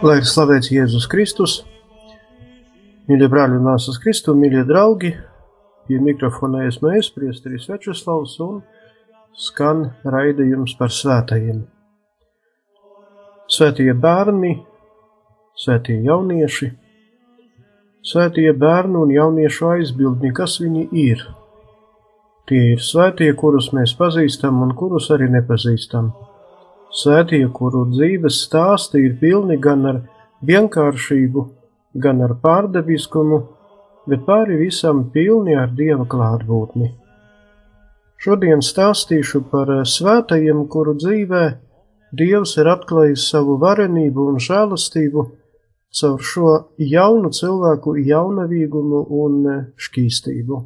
[0.00, 1.54] Lai ir slavēts Jēzus Kristus,
[3.08, 5.10] mīļie brāļi un māsas Kristu, mīļie draugi,
[5.88, 8.62] pie mikrofona esmu es, priesteris Večuslavs, un
[9.36, 11.64] skan raidījums par svētajiem.
[13.50, 14.54] Svētie bērni,
[15.58, 16.70] svētie jaunieši,
[18.12, 21.26] svētie bērnu un jauniešu aizbildni, kas viņi ir–
[22.50, 26.08] Tie ir svētie, kurus mēs pazīstam un kurus arī nepazīstam.
[26.90, 30.02] Svētie, kuru dzīves stāsti ir pilni gan ar
[30.46, 31.46] vienkāršību,
[32.02, 33.40] gan ar pārdabiskumu,
[34.10, 36.90] bet pāri visam pilni ar dieva klātbūtni.
[38.20, 41.44] Šodien stāstīšu par svētajiem, kuru dzīvē
[42.10, 45.22] Dievs ir atklājis savu varenību un žēlastību
[45.94, 49.36] caur šo jaunu cilvēku jaunavīgumu un
[49.78, 50.58] šķīstību.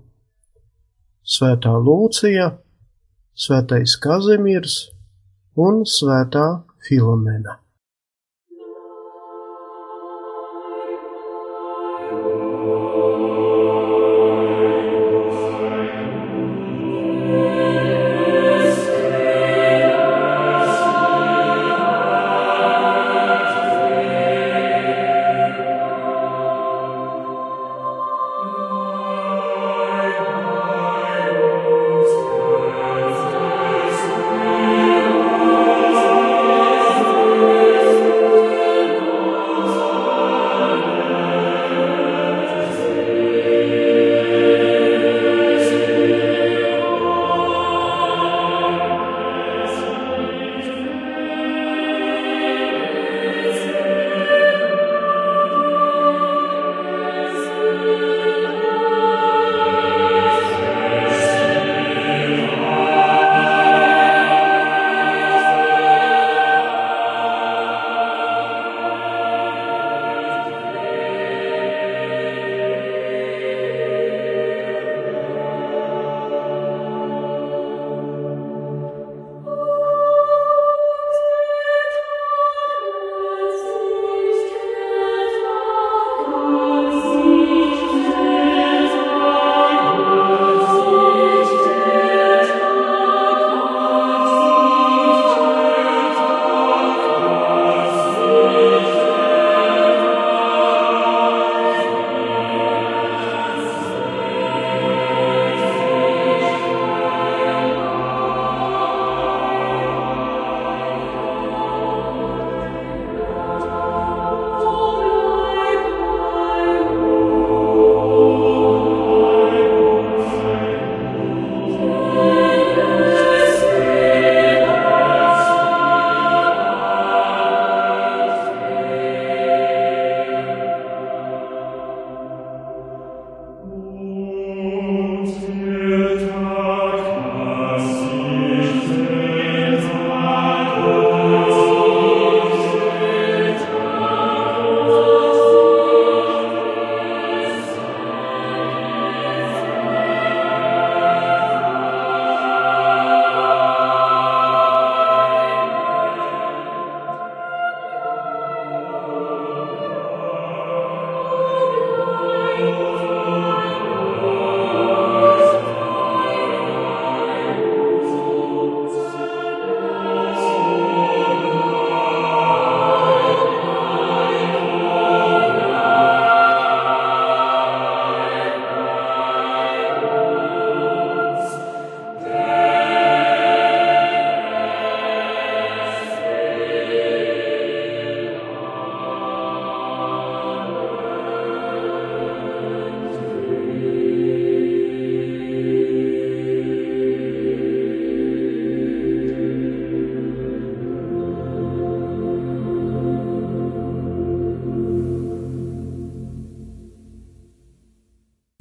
[1.24, 2.48] Svētā Lūcija,
[3.34, 4.78] Svētais Kazimirs
[5.56, 6.46] un Svētā
[6.82, 7.63] Filomena.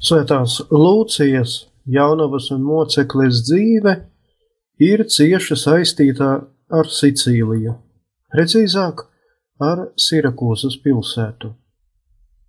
[0.04, 1.52] Svētās Lūcijas,
[1.88, 3.94] Jaunavas un Mocekles dzīve
[4.84, 6.32] ir cieši saistīta
[6.68, 7.78] ar Sicīliju,
[8.36, 9.06] precīzāk
[9.64, 11.54] ar Sirakūzas pilsētu.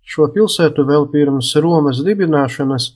[0.03, 2.89] Šo pilsētu vēl pirms Romas dibināšanas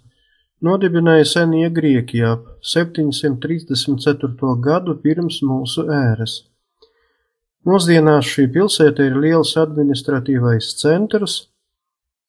[0.67, 4.51] nodibināja senie grieķi ap 734.
[4.65, 6.35] gadu pirms mūsu ēras.
[7.63, 11.45] Mūsdienās šī pilsēta ir liels administratīvais centrs,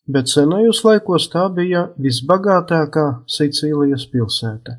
[0.06, 4.78] bet senajos laikos tā bija visbagātākā Sicīlijas pilsēta.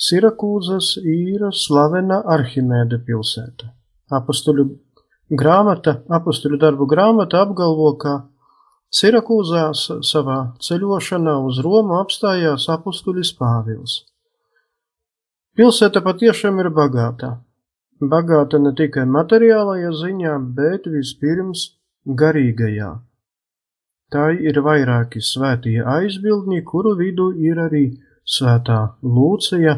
[0.00, 3.74] Sirakūzas ir slavena Arhimēda pilsēta.
[4.16, 4.64] Apustuļu
[5.30, 8.14] grāmata, apustuļu darbu grāmata apgalvo, ka
[8.90, 14.00] Sirakūzās savā ceļošanā uz Romu apstājās apustulis Pāvils.
[15.54, 17.36] Pilsēta patiešām ir bagātā.
[18.00, 21.68] Bagāta ne tikai materiālajā ziņā, bet vispirms
[22.06, 22.90] garīgajā.
[24.10, 27.84] Tā ir vairāki svētie aizbildņi, kuru vidū ir arī
[28.26, 29.76] svētā Lūcija,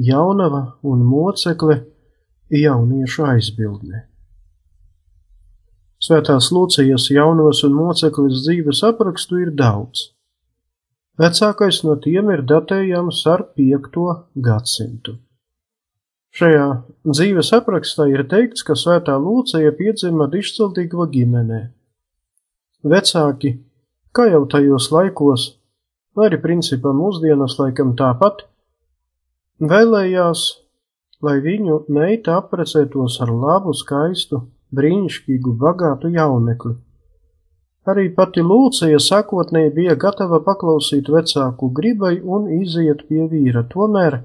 [0.00, 1.82] jaunava un mocekle
[2.52, 4.06] jauniešu aizbildne.
[6.00, 10.10] Svētās Lūcijas jaunos un moceklis dzīves aprakstu ir daudz.
[11.16, 14.02] Vecākais no tiem ir datējams ar 5.
[14.44, 15.16] gadsimtu.
[16.36, 16.66] Šajā
[17.08, 21.62] dzīves aprakstā ir teikts, ka svētā Lūcija piedzima dišciltīgva ģimenē.
[22.84, 23.54] Vecāki,
[24.16, 25.42] kā jau tajos laikos,
[26.16, 28.46] arī principā mūsdienas laikam tāpat,
[29.60, 30.44] vēlējās,
[31.26, 34.46] lai viņu meita apprecētos ar labu, skaistu,
[34.76, 36.76] brīnišķīgu, bagātu jaunekli.
[37.86, 44.22] Arī pati Lūcija sākotnēji bija gatava paklausīt vecāku gribai un iziet pie vīra, tomēr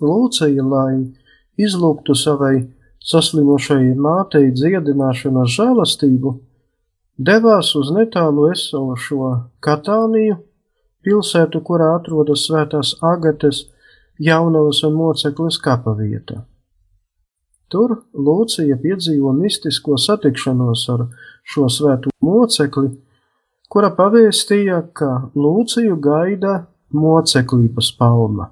[0.00, 1.08] Lūcija, lai
[1.60, 2.68] izlūgtu savai
[3.04, 6.36] saslimušai mātei dziedināšanas žēlastību,
[7.20, 9.32] devās uz netālu esošo
[9.64, 10.38] Katāniju,
[11.04, 13.66] pilsētu, kurā atrodas svētās Agates,
[14.20, 16.42] Jaunavas un Mocekles kapavieta.
[17.70, 21.06] Tur Lūcija piedzīvo mistisko satikšanos ar
[21.46, 22.90] šo svēto mocekli,
[23.70, 26.56] kura pavēstīja, ka Lūciju gaida
[26.92, 28.50] moceklības palma.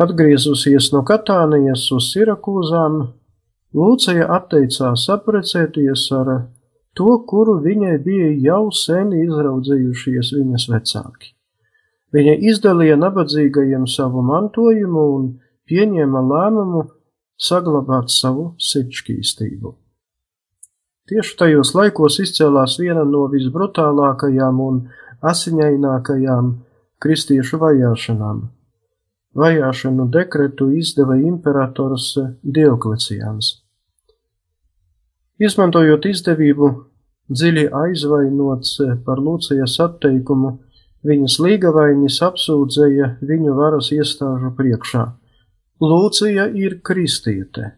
[0.00, 3.00] Atgriezusies no Katānijas uz Sirakūzām,
[3.76, 6.30] Lūcija atteicās aprecēties ar
[6.98, 11.34] to, kuru viņai bija jau sen izraudzījušies viņas vecāki.
[12.10, 15.28] Viņa izdalīja nabadzīgajiem savu mantojumu un
[15.70, 16.82] pieņēma lēmumu
[17.38, 19.76] saglabāt savu sirdšķīstību.
[21.10, 24.82] Tieši tajos laikos izcēlās viena no visbrutālākajām un
[25.30, 26.52] asiņainākajām
[27.02, 28.44] kristiešu vajāšanām.
[29.38, 32.12] Vajāšanu dekretu izdeva imperators
[32.42, 33.59] Diokleciāns.
[35.40, 36.72] Izmantojot izdevību,
[37.32, 38.74] dziļi aizvainots
[39.06, 40.58] par Lūcijas atteikumu,
[41.06, 45.06] viņas līgavainis apsūdzēja viņu varas iestāžu priekšā
[45.80, 47.70] Lūcija ir kristiete.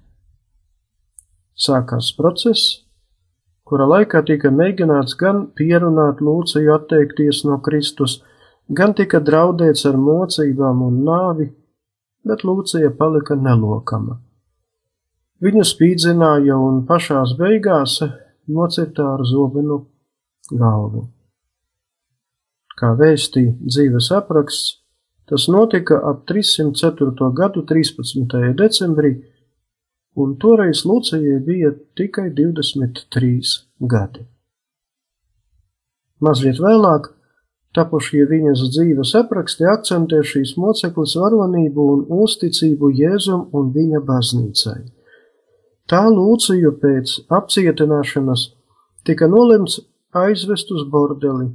[1.55, 2.81] Sākās process,
[3.63, 8.17] kura laikā tika mēģināts gan pierunāt Lūciju atteikties no Kristus,
[8.67, 11.47] gan tika draudēts ar mocībām un nāvi,
[12.27, 14.19] bet Lūcija palika nelokama.
[15.43, 17.99] Viņu spīdzināja un pašās beigās
[18.47, 19.81] nocirtā ar zobenu
[20.53, 21.09] galvu.
[22.79, 24.83] Kā vēstī dzīves apraksts,
[25.33, 27.33] Tas notika ap 304.
[27.33, 28.55] gadu 13.
[28.55, 29.13] decembrī,
[30.15, 33.53] un toreiz Lucijai bija tikai 23
[33.93, 34.27] gadi.
[36.21, 37.09] Mazliet vēlāk
[37.73, 44.81] tapušie viņas dzīves apraksti akcentē šīs moceklis varonību un uzticību Jēzum un viņa baznīcai.
[45.91, 48.47] Tā Lūciju pēc apcietināšanas
[49.07, 49.81] tika nolemts
[50.15, 51.51] aizvest uz bordeli,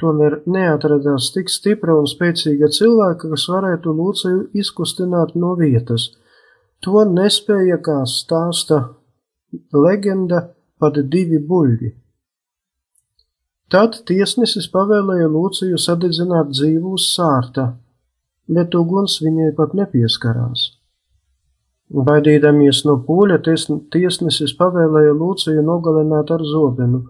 [0.00, 6.08] Tomēr neatradās tik stipra un spēcīga cilvēka, kas varētu Lūciju izkustināt no vietas.
[6.80, 8.80] To nespēja, kā stāsta
[9.76, 10.46] leģenda,
[10.80, 11.92] pat divi buļļi.
[13.70, 17.74] Tad tiesnesis pavēlēja Lūciju sadedzināt dzīvu uz sārta,
[18.48, 20.70] bet uguns viņai pat nepieskarās.
[21.90, 23.40] Baidīdamies no pūļa,
[23.90, 27.02] tiesnesis pavēlēja Lūciju nogalināt ar zobenu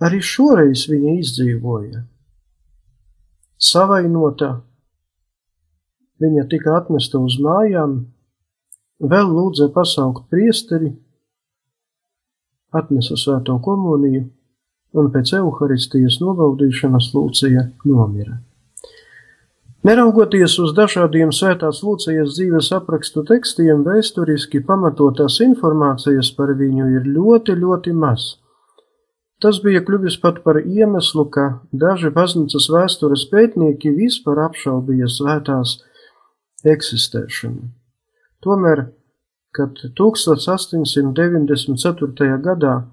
[0.00, 1.98] Arī šoreiz viņa izdzīvoja.
[3.60, 4.48] Savainota,
[6.24, 7.98] viņa tika atnesta uz mājām,
[9.12, 10.94] vēl lūdza pasaukt priesteri,
[12.72, 14.24] atnesa svēto komuniju
[14.96, 18.38] un pēc evaharistijas nobaudīšanas Lūcija nomira.
[19.80, 27.56] Neraugoties uz dažādiem svētās Lūcijas dzīves aprakstu tekstiem, vēsturiski pamatotās informācijas par viņu ir ļoti,
[27.62, 28.36] ļoti maz.
[29.40, 35.80] Tas bija kļuvis pat par iemeslu, ka daži baznīcas vēstures pētnieki vispār apšaubīja svētās
[36.68, 37.72] eksistēšanu.
[38.44, 38.92] Tomēr,
[39.56, 42.36] kad 1894.
[42.44, 42.84] gadā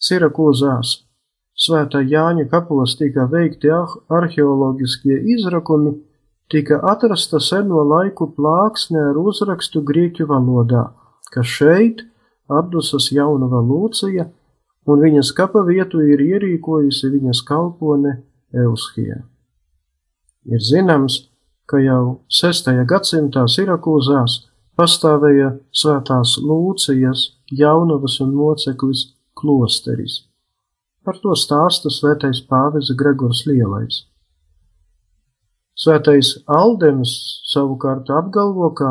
[0.00, 1.04] Sirakūzās
[1.52, 6.08] svētā Jāņa kapulas tika veikti arheoloģiskie izrakumi,
[6.50, 10.90] tika atrasta seno laiku plāksne ar uzrakstu grieķu valodā,
[11.30, 12.04] ka šeit
[12.50, 14.28] atdusas jaunava Lūcija–
[14.90, 18.16] un viņas kapa vietu ir ierīkojusi viņas kalpone
[18.64, 19.20] Euskija.
[20.50, 21.26] Ir zināms,
[21.68, 22.72] ka jau 6.
[22.88, 24.40] gadsimtā Sirakūzās
[24.78, 30.24] pastāvēja svētās Lūcijas, Jaunavas un Moceklis klosteris.
[31.04, 34.04] Par to stāsta svētais pāvis Gregors Lielais.
[35.78, 37.12] Svētais Aldems
[37.48, 38.90] savukārt apgalvo, ka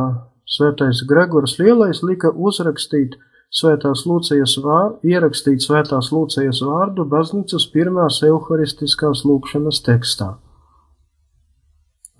[0.49, 3.17] svētais Gregors Lielais lika uzrakstīt
[3.49, 10.35] Svētās Lūcijas vārdu, ierakstīt Svētās Lūcijas vārdu baznīcas pirmās evharistiskās lūkšanas tekstā.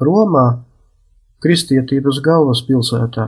[0.02, 0.48] Romā,
[1.44, 3.28] kristietības galvaspilsētā,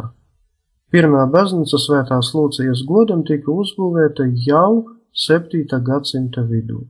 [0.93, 4.87] pirmā baznīca Svētās Lūcijas godam tika uzbūvēta jau
[5.27, 5.67] 7.
[5.85, 6.81] gadsimta vidū.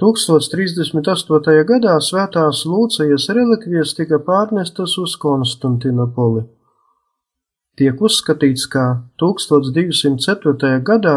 [0.00, 1.58] 1038.
[1.68, 6.46] gadā Svētās Lūcijas relikvijas tika pārnestas uz Konstantinopoli
[7.80, 10.82] tiek uzskatīts, ka 1204.
[10.84, 11.14] gadā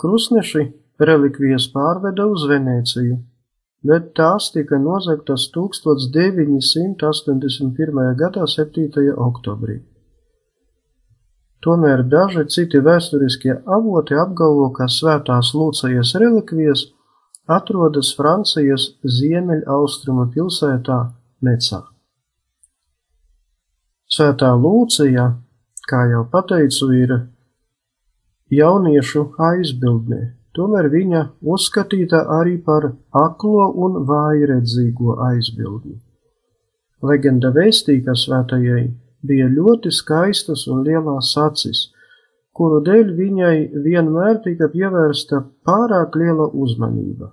[0.00, 0.62] krustneši
[1.10, 3.16] relikvijas pārveda uz Venēciju,
[3.90, 8.00] bet tās tika nozagtas 1981.
[8.22, 9.12] gadā 7.
[9.28, 9.76] oktobrī.
[11.60, 16.80] Tomēr daži citi vēsturiskie avoti apgalvo, ka svētās Lūcijas relikvijas
[17.58, 21.02] atrodas Francijas ziemeļaustrumu pilsētā
[21.44, 21.84] Mecā.
[24.10, 25.28] Svētā Lūcija
[25.90, 27.14] kā jau pateicu, ir
[28.54, 30.20] jauniešu aizbildne,
[30.56, 31.22] tomēr viņa
[31.54, 32.92] uzskatīta arī par
[33.24, 35.98] aklo un vājredzīgo aizbildni.
[37.10, 38.84] Legenda vēstī, ka svētajai
[39.26, 41.88] bija ļoti skaistas un lielās acis,
[42.56, 47.32] kuru dēļ viņai vienmēr tika pievērsta pārāk liela uzmanība.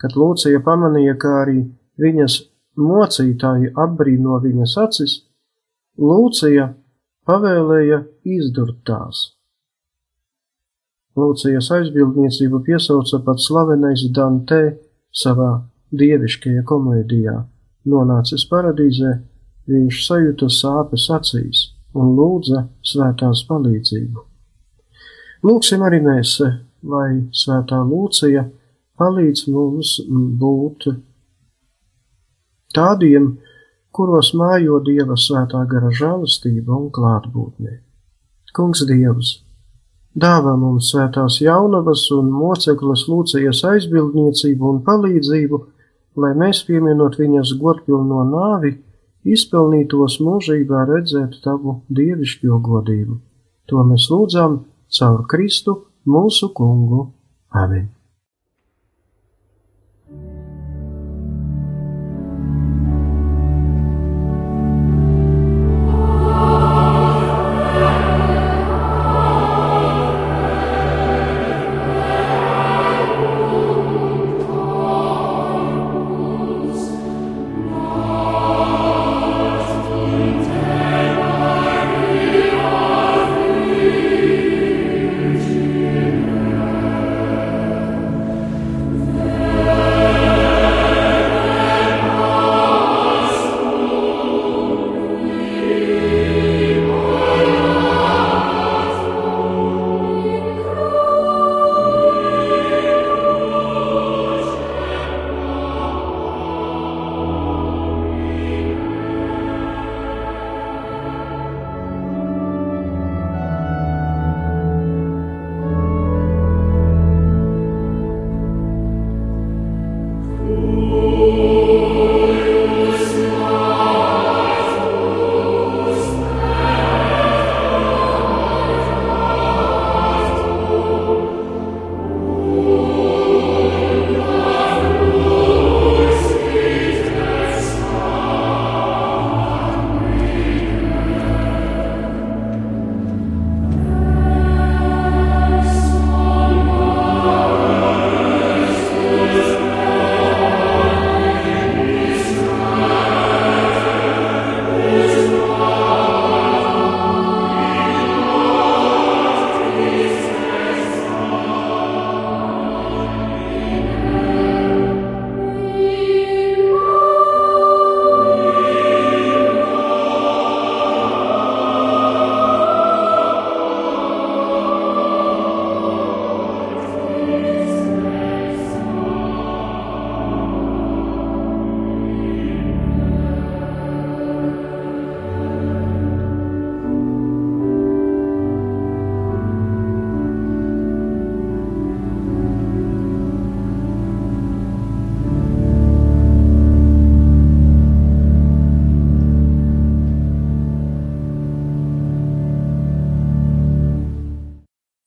[0.00, 1.62] Kad Lūcija pamanīja, ka arī
[2.00, 2.40] viņas
[2.76, 5.14] mocītāji apbrīno viņas acis,
[5.96, 6.68] Lūcija
[7.26, 8.02] pavēlēja
[8.36, 9.30] izdurt tās.
[11.16, 14.60] Lūcijas aizbildniecību piesauca pat slavenais Dante
[15.16, 15.62] savā
[15.96, 17.38] dieviškajā komēdijā.
[17.88, 19.14] Nonācis paradīzē,
[19.70, 21.62] viņš sajuta sāpes acīs
[21.96, 24.24] un lūdza svētās palīdzību.
[25.46, 26.36] Lūksim arī mēs,
[26.84, 28.44] lai svētā Lūcija
[29.00, 29.96] palīdz mums
[30.40, 30.88] būt
[32.76, 33.34] tādiem,
[33.96, 37.78] kuros mājo Dieva svētā gara žēlastība un klātbūtne.
[38.56, 39.32] Kungs Dievs,
[40.16, 45.62] dāvā mums svētās jaunavas un moceklas lūcējas aizbildniecību un palīdzību,
[46.22, 48.76] lai mēs pieminot viņas godpilno nāvi,
[49.26, 53.18] izpelnītos mūžībā redzēt tavu dievišķo godību.
[53.66, 54.62] To mēs lūdzam
[54.98, 57.10] caur Kristu mūsu kungu.
[57.50, 57.95] Amen!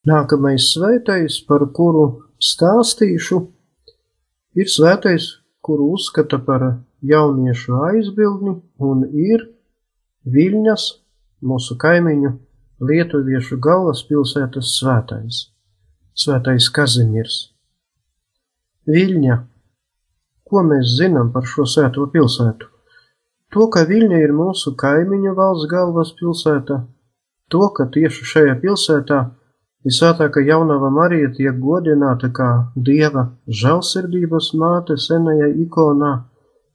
[0.09, 2.05] Nākamais svētais, par kuru
[2.41, 3.39] stāstīšu,
[4.57, 5.27] ir svētais,
[5.61, 6.65] kuru uzskata par
[7.05, 8.55] jauniešu aizbildni
[8.89, 9.45] un ir
[10.29, 10.85] Viļņas,
[11.49, 12.31] mūsu kaimiņu
[12.89, 15.39] lietuviešu galvaspilsētas svētais,
[16.15, 17.37] svētais Kazimirs.
[18.89, 19.37] Viļņa.
[20.49, 22.67] Ko mēs zinām par šo svēto pilsētu?
[23.53, 26.79] To, ka Viļņa ir mūsu kaimiņu valsts galvaspilsēta,
[27.49, 29.19] to, ka tieši šajā pilsētā
[29.87, 33.29] visvētākā jaunava Marija tiek godināta kā Dieva
[33.61, 36.11] žēlsirdības māte senajā ikonā,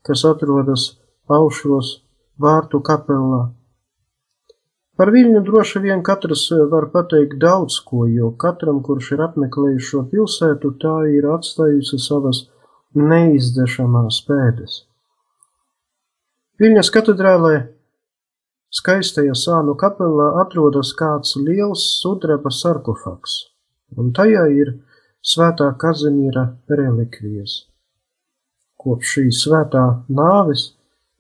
[0.06, 0.87] kas atrodas
[1.28, 1.99] Aušros
[2.40, 3.44] vārtu kapelā.
[4.94, 10.02] Par Viļņu droši vien katrs var pateikt daudz ko, jo katram, kurš ir apmeklējis šo
[10.11, 12.44] pilsētu, tā ir atstājusi savas
[12.94, 14.84] neizdzešamās pēdas.
[16.62, 17.54] Viļņas katedrālē
[18.75, 23.37] skaistajā sānu kapelā atrodas kāds liels sudraba sarkofaks,
[23.96, 24.77] un tajā ir
[25.25, 27.61] svētā Kazimīra relikvijas.
[28.81, 30.72] Kopš šīs svētā nāves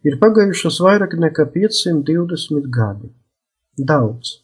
[0.04, 3.06] Ir pagājušas vairāk nekā 520 gadi.
[3.90, 4.34] Daudz.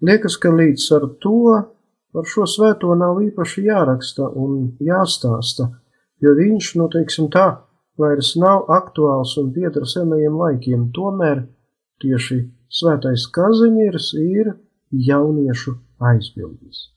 [0.00, 1.40] Liekas, ka līdz ar to
[2.14, 5.66] par šo svēto nav īpaši jāraksta un jāstāsta,
[6.24, 7.44] jo viņš, nu teiksim tā,
[8.00, 10.88] vairs nav aktuāls un pieder senajiem laikiem.
[10.96, 11.44] Tomēr
[12.02, 14.54] tieši svētais Kazimirs ir
[14.90, 15.76] jauniešu
[16.10, 16.88] aizbildnis.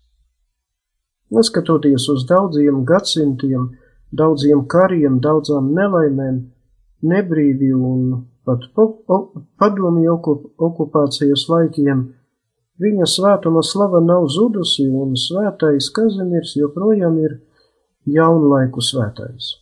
[1.33, 3.71] Neskatoties uz daudziem gadsimtiem,
[4.11, 6.43] daudziem kariem, daudzām nelaimēm,
[7.01, 8.67] nebrīvi un pat
[9.59, 10.19] padomju
[10.67, 12.05] okupācijas laikiem,
[12.83, 17.39] viņa svētuma slava nav zudusi un svētais Kazimirs joprojām ir
[18.05, 19.57] jaunlaiku svētais.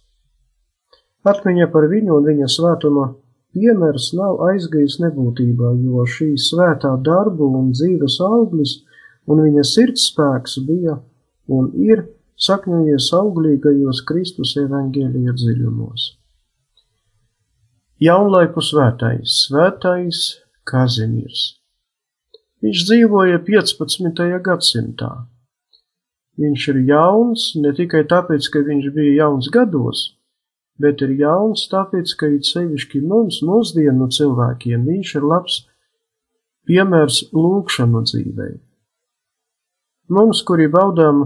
[1.21, 3.11] Atmiņa par viņu un viņa svētuma
[3.55, 8.79] piemērs nav aizgājis nebūtībā, jo šī svētā darbu un dzīves auglis
[9.29, 10.97] un viņa sirdspēks bija
[11.51, 12.05] un ir
[12.41, 16.07] sakņojies auglīgajos Kristus evaņģēlija dziļumos.
[18.01, 20.21] Jaunlaiku svētais, svētais
[20.65, 21.43] Kazimirs.
[22.61, 24.23] Viņš dzīvoja 15.
[24.45, 25.11] gadsimtā.
[26.41, 30.03] Viņš ir jauns ne tikai tāpēc, ka viņš bija jauns gados,
[30.83, 35.59] bet ir jauns tāpēc, ka it sevišķi mums, mūsdienu cilvēkiem, viņš ir labs
[36.67, 38.49] piemērs lūkšanu dzīvē.
[40.11, 41.21] Mums, kuri baudām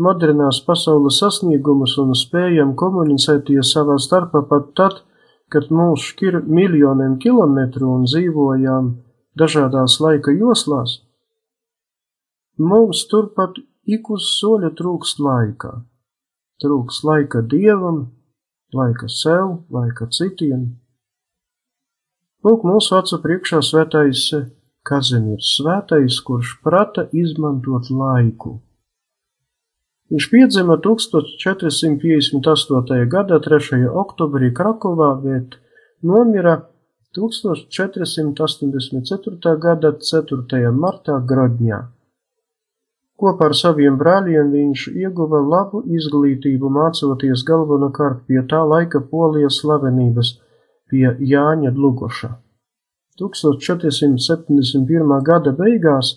[0.00, 5.02] modernās pasaules sasniegumus un spējam komunicēties savā starpā pat tad,
[5.52, 8.90] kad mūs šķir miljoniem kilometru un dzīvojām
[9.38, 11.02] dažādās laika joslās,
[12.58, 15.74] mums turpat ik uz soļa trūkst laika.
[16.62, 18.06] Trūkst laika dievam,
[18.74, 20.74] laika sev, laika citiem.
[22.44, 24.28] Lūk, mūsu acu priekšā svētais
[24.84, 28.60] Kazimirs, svētais, kurš prata izmantot laiku.
[30.12, 33.08] Viņš piedzima 1458.
[33.08, 33.88] gada 3.
[34.02, 35.56] oktobrī Krakovā, bet
[36.04, 36.68] nomira
[37.16, 39.56] 1484.
[39.64, 40.68] gada 4.
[40.84, 41.80] martā Grodņā.
[43.20, 50.32] Kopā ar saviem brāļiem viņš ieguva labu izglītību mācoties galvenokārt pie tā laika polijas slavenības
[50.90, 52.32] pie Jāņa Dlugoša.
[53.20, 55.14] 1471.
[55.22, 56.16] gada beigās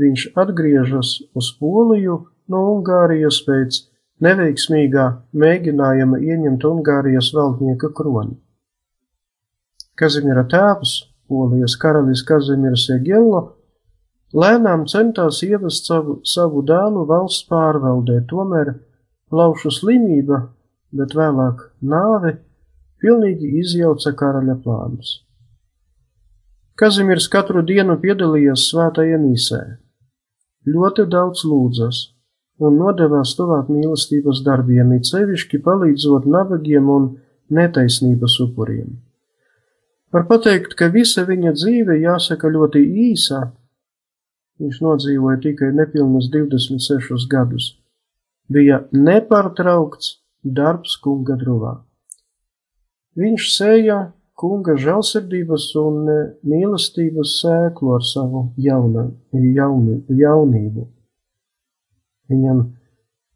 [0.00, 3.82] viņš atgriežas uz Poliju no Ungārijas pēc
[4.24, 8.38] neveiksmīgā mēģinājuma ieņemt Ungārijas valdnieka kroni.
[10.00, 13.50] Kazimiera tēvs, Polijas karalis Kazimirs Jegello,
[14.34, 18.74] lēnām centās ievest savu, savu dēlu valsts pārvaldē, tomēr
[19.32, 20.46] laušu slimība,
[20.92, 22.36] bet vēlāk nāve,
[23.02, 25.20] pilnīgi izjauca karaļa plānus.
[26.78, 29.60] Kazimirs katru dienu piedalījās svētajā misē,
[30.66, 32.02] ļoti daudz lūdzas,
[32.62, 37.08] un nodevās tuvāk mīlestības darbiem, it sevišķi palīdzot nabagiem un
[37.52, 38.94] netaisnības upuriem.
[40.12, 43.40] Var pateikt, ka visa viņa dzīve jāsaka ļoti īsā.
[44.62, 47.72] Viņš nodzīvoja tikai nepilnus 26 gadus.
[48.52, 51.80] Bija nepārtraukts darbs kunga druvā.
[53.18, 53.96] Viņš sēja
[54.38, 56.06] kunga žēlsirdības un
[56.48, 60.86] mīlestības sēklu ar savu jauna, jaunu, jaunību.
[62.32, 62.62] Viņam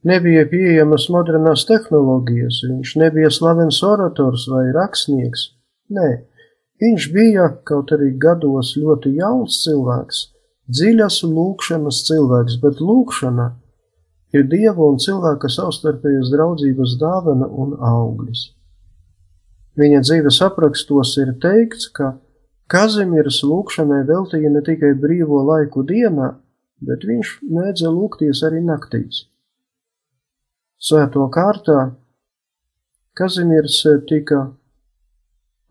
[0.08, 5.50] nebija pieejamas modernās tehnoloģijas, viņš nebija slavens orators vai rakstnieks.
[5.96, 6.08] Nē,
[6.82, 10.22] viņš bija, kaut arī gados, ļoti jauns cilvēks,
[10.72, 13.46] dziļas lūkšanas cilvēks, bet lūkšana
[14.36, 18.50] ir dieva un cilvēka savstarpējas draudzības dāvana un auglis.
[19.76, 22.16] Viņa dzīves aprakstos ir teikts, ka
[22.66, 26.32] Kazimieras lūkšanai veltīja ne tikai brīvo laiku dienā,
[26.82, 29.26] bet viņš mēdza lūgties arī naktīs.
[30.82, 31.92] Svēto kārtā
[33.16, 33.78] Kazimirs
[34.10, 34.40] tika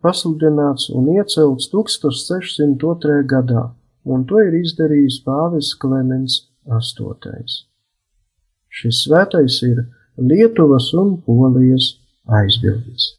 [0.02, 3.20] pasludināts un iecelts 1602.
[3.28, 3.68] gadā,
[4.06, 7.58] un to ir izdarījis pāvis Klemens VIII.
[8.76, 9.84] Šis svētais ir
[10.16, 11.92] Lietuvas un Polijas
[12.40, 13.14] aizbildnis.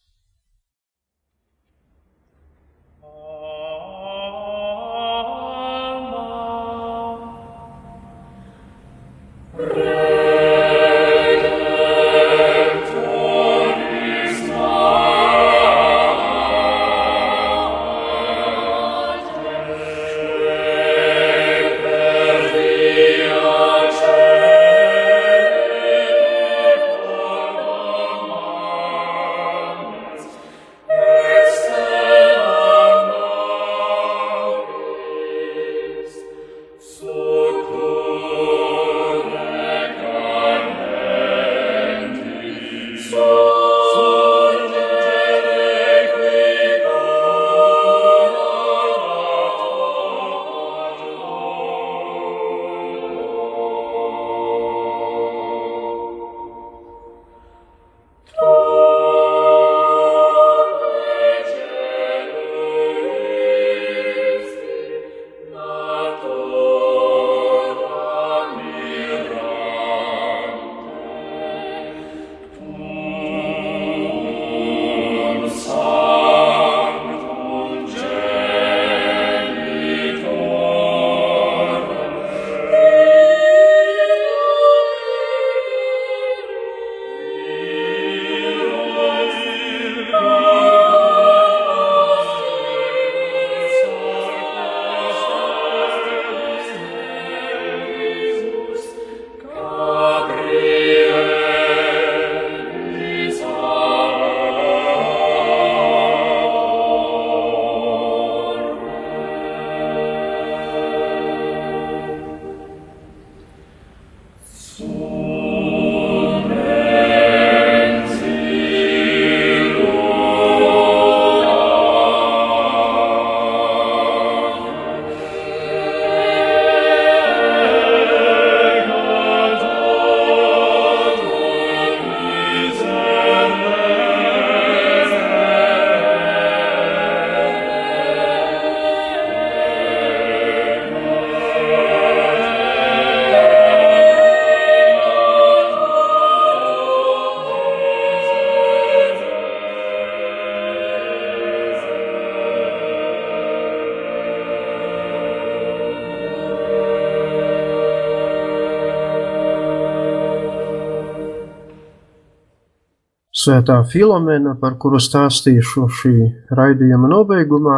[163.47, 166.09] Svētā Filomena, par kuru stāstīšu šī
[166.51, 167.75] raidījuma nobeigumā,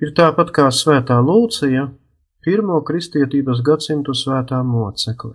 [0.00, 1.82] ir tāpat kā Svētā Lūcija,
[2.40, 5.34] pirmo kristietības gadsimtu svētā mocekle.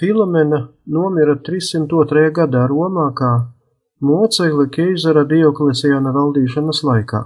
[0.00, 0.64] Filomena
[0.96, 2.24] nomira 302.
[2.40, 3.30] gadā Romā kā
[4.02, 7.22] mocekle Keizara Diokleciāna valdīšanas laikā.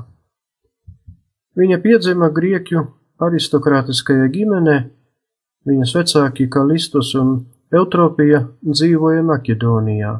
[1.57, 2.85] Viņa piedzima Grieķu
[3.17, 4.77] aristokrātiskajā ģimenē,
[5.73, 7.39] viņas vecāki Kalistus un
[7.73, 10.11] Eutropija dzīvoja Maķedonijā.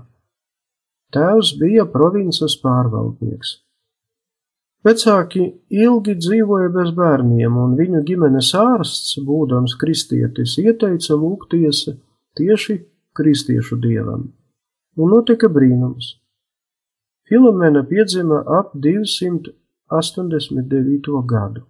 [1.13, 3.51] Tēvs bija provinces pārvaldnieks.
[4.87, 11.79] Vecāki ilgi dzīvoja bez bērniem, un viņu ģimenes ārsts, būdams kristietis, ieteica lūgties
[12.41, 12.75] tieši
[13.21, 14.23] kristiešu dievam,
[14.97, 16.07] un notika brīnums.
[17.29, 21.13] Filomena piedzima ap 289.
[21.35, 21.61] gadu.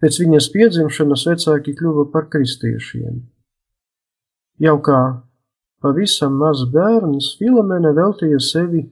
[0.00, 3.31] Pēc viņas piedzimšanas vecāki kļuva par kristiešiem.
[4.60, 5.00] Jau kā
[5.82, 8.82] pavisam mazs bērns, Filomena veltīja sevi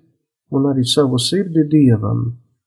[0.51, 2.25] un arī savu sirdi dievam,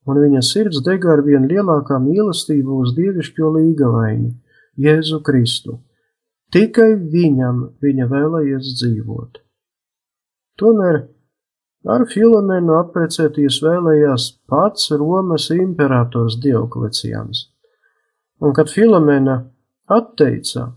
[0.08, 4.32] un viņa sirds dega ar vien lielākā mīlestību uz dievišķo līgavaini,
[4.79, 5.79] Jēzu Kristu.
[6.53, 9.39] Tikai viņam viņa vēlējies dzīvot.
[10.62, 10.99] Tomēr
[11.89, 17.47] ar Filomenu apprecēties vēlējās pats Romas imperators Dioklecians,
[18.39, 19.39] un kad Filomena
[19.89, 20.69] atteica,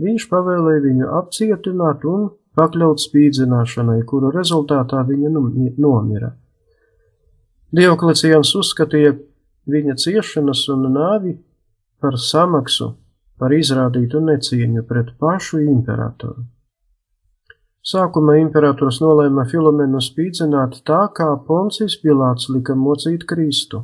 [0.00, 2.26] Viņš pavēlēja viņu apcietināt un
[2.58, 5.44] pakļaut spīdzināšanai, kuru rezultātā viņa nu,
[5.78, 6.32] nomira.
[7.74, 9.14] Dioklecians uzskatīja
[9.70, 11.36] viņa ciešanas un nāvi
[12.02, 12.92] par samaksu
[13.38, 16.44] par izrādītu necieņu pret pašu imperatoru.
[17.84, 23.82] Sākumā imperators nolēma Filomenu spīdzināt tā, kā Poncijs Pilāts lika mocīt Kristu.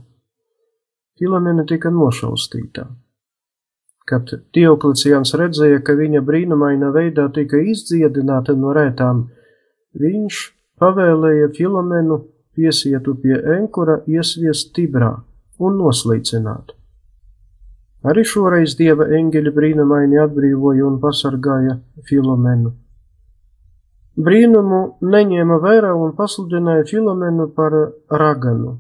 [1.20, 2.86] Filomena tika nošaustīta.
[4.10, 9.28] Kad Diokliciāns redzēja, ka viņa brīnumaina veidā tika izdziedināta no rētām,
[9.94, 10.40] viņš
[10.82, 12.18] pavēlēja Filomenu
[12.58, 15.12] piesietu pie enkura iesviest Tibrā
[15.62, 16.74] un noslīcināt.
[18.10, 21.76] Arī šoreiz dieva eņģeļi brīnumaini atbrīvoja un pasargāja
[22.08, 22.72] Filomenu.
[24.20, 27.76] Brīnumu neņēma vērā un pasludināja Filomenu par
[28.10, 28.78] raganu.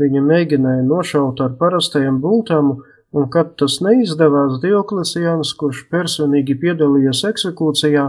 [0.00, 2.76] Viņa mēģināja nošaut ar parastajām bultām,
[3.12, 8.06] un kad tas neizdevās, Dioklesiāns, kurš personīgi piedalījās eksekūcijā,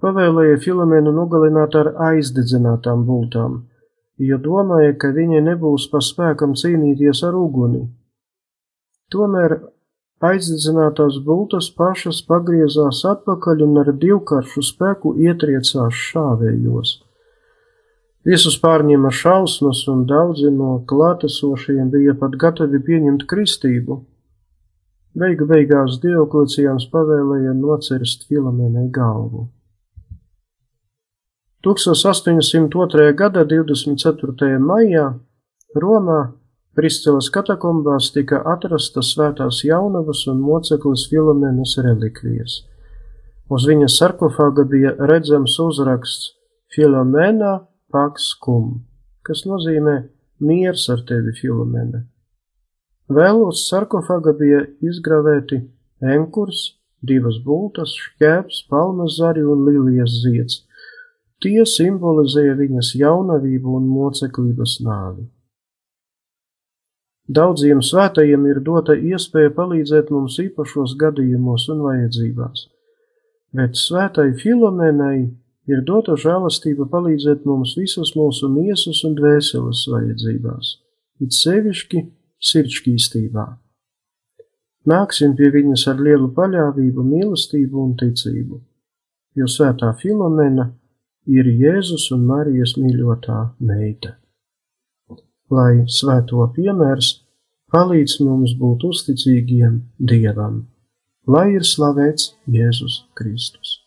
[0.00, 3.58] pavēlēja Filomenu nogalināt ar aizdedzinātām bultām,
[4.30, 7.84] jo domāja, ka viņai nebūs pa spēkam cīnīties ar uguni.
[9.12, 9.58] Tomēr
[10.24, 16.98] aizdedzinātās bultas pašas pagriezās atpakaļ un ar divkaršu spēku ietriecās šāvējos.
[18.28, 23.96] Visus pārņēma šausmas, un daudzi no klātesošajiem bija pat gatavi pieņemt kristību.
[25.18, 29.48] Beigu beigās Diokleciāns pavēlēja nocirst Filomenai galvu.
[31.66, 33.08] 1802.
[33.18, 34.58] gada 24.
[34.62, 35.08] maijā
[35.76, 36.20] Romā
[36.78, 42.60] Priscilas katakombās tika atrastas svētās jaunavas un moceklis Filomenes relikvijas.
[43.50, 46.30] Uz viņas sarkofāga bija redzams uzraksts
[46.70, 47.56] Filomena
[47.90, 48.86] Pax Cum,
[49.26, 49.96] kas nozīmē
[50.46, 52.06] miers ar tevi, Filomene.
[53.10, 55.56] Vēl uz sarkofāga bija izgravēti
[56.14, 60.60] enkurs, divas bultas, šķēps, palmas zari un lilijas zieds.
[61.42, 65.24] Tie simbolizēja viņas jaunavību un moceklības nāvi.
[67.30, 72.64] Daudziem svētajiem ir dota iespēja palīdzēt mums īpašos gadījumos un vajadzībās,
[73.54, 75.30] bet svētai Filomenai
[75.70, 80.74] ir dota žēlastība palīdzēt mums visas mūsu miesas un dvēseles vajadzībās,
[81.22, 82.02] it sevišķi
[82.40, 83.46] sirdšķīstībā.
[84.90, 88.62] Nāksim pie viņas ar lielu paļāvību, mīlestību un ticību,
[89.36, 90.70] jo svētā Filomena
[91.28, 94.16] ir Jēzus un Marijas mīļotā meita
[95.50, 97.10] lai svēto piemērs
[97.74, 100.62] palīdz mums būt uzticīgiem Dievam,
[101.26, 103.78] lai ir slavēts Jēzus Kristus.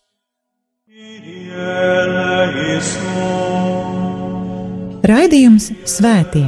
[5.03, 6.47] Raidījums Svētie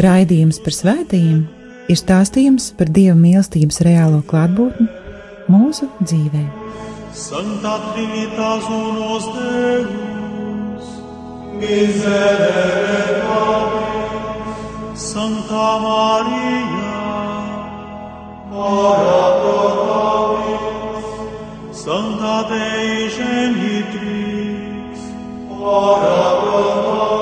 [0.00, 1.40] Raidījums par svētījumiem
[1.90, 4.86] ir stāstījums par Dieva mīlestības reālo klātbūtni
[5.50, 6.44] mūsu dzīvē.
[7.16, 10.86] Santa Trinitas unos Deus,
[11.58, 13.00] miserere
[15.00, 17.00] Santa Maria,
[18.52, 21.06] ora pro nobis,
[21.82, 24.94] Santa Dei Genitrix,
[25.58, 27.19] ora